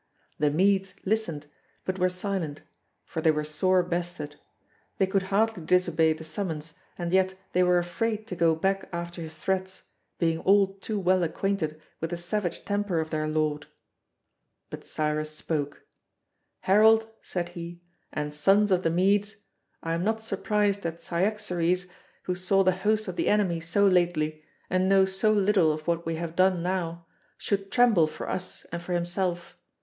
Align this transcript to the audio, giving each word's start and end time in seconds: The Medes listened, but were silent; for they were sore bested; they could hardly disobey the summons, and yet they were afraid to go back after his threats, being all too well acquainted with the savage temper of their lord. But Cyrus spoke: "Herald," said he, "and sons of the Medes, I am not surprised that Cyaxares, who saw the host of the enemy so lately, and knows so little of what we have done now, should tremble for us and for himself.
The 0.39 0.49
Medes 0.49 0.95
listened, 1.05 1.45
but 1.85 1.99
were 1.99 2.09
silent; 2.09 2.63
for 3.05 3.21
they 3.21 3.29
were 3.29 3.43
sore 3.43 3.83
bested; 3.83 4.35
they 4.97 5.05
could 5.05 5.21
hardly 5.29 5.63
disobey 5.63 6.11
the 6.13 6.23
summons, 6.23 6.73
and 6.97 7.13
yet 7.13 7.35
they 7.53 7.61
were 7.61 7.77
afraid 7.77 8.25
to 8.25 8.35
go 8.35 8.55
back 8.55 8.89
after 8.91 9.21
his 9.21 9.37
threats, 9.37 9.83
being 10.17 10.39
all 10.39 10.73
too 10.79 10.97
well 10.99 11.21
acquainted 11.21 11.79
with 11.99 12.09
the 12.09 12.17
savage 12.17 12.65
temper 12.65 12.99
of 12.99 13.11
their 13.11 13.27
lord. 13.27 13.67
But 14.71 14.83
Cyrus 14.83 15.35
spoke: 15.35 15.85
"Herald," 16.61 17.05
said 17.21 17.49
he, 17.49 17.83
"and 18.11 18.33
sons 18.33 18.71
of 18.71 18.81
the 18.81 18.89
Medes, 18.89 19.43
I 19.83 19.93
am 19.93 20.03
not 20.03 20.19
surprised 20.19 20.81
that 20.81 20.99
Cyaxares, 20.99 21.85
who 22.23 22.33
saw 22.33 22.63
the 22.63 22.71
host 22.71 23.07
of 23.07 23.17
the 23.17 23.29
enemy 23.29 23.59
so 23.59 23.85
lately, 23.85 24.41
and 24.67 24.89
knows 24.89 25.15
so 25.15 25.31
little 25.31 25.71
of 25.71 25.85
what 25.85 26.07
we 26.07 26.15
have 26.15 26.35
done 26.35 26.63
now, 26.63 27.05
should 27.37 27.71
tremble 27.71 28.07
for 28.07 28.27
us 28.27 28.65
and 28.71 28.81
for 28.81 28.93
himself. 28.93 29.55